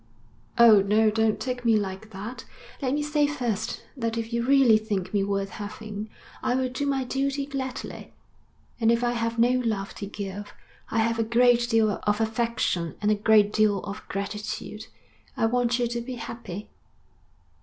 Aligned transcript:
'Oh, 0.57 0.81
no, 0.81 1.11
don't 1.11 1.39
take 1.39 1.63
me 1.63 1.77
like 1.77 2.09
that. 2.09 2.43
Let 2.81 2.95
me 2.95 3.03
say 3.03 3.27
first 3.27 3.83
that 3.95 4.17
if 4.17 4.33
you 4.33 4.43
really 4.43 4.79
think 4.79 5.13
me 5.13 5.23
worth 5.23 5.51
having, 5.51 6.09
I 6.41 6.55
will 6.55 6.69
do 6.69 6.87
my 6.87 7.03
duty 7.03 7.45
gladly. 7.45 8.11
And 8.79 8.91
if 8.91 9.03
I 9.03 9.11
have 9.11 9.37
no 9.37 9.59
love 9.63 9.93
to 10.01 10.07
give, 10.07 10.55
I 10.89 10.97
have 11.01 11.19
a 11.19 11.23
great 11.23 11.69
deal 11.69 11.99
of 12.01 12.19
affection 12.19 12.95
and 12.99 13.11
a 13.11 13.13
great 13.13 13.53
deal 13.53 13.83
of 13.83 14.01
gratitude. 14.07 14.87
I 15.37 15.45
want 15.45 15.77
you 15.77 15.85
to 15.89 16.01
be 16.01 16.15
happy.' 16.15 16.67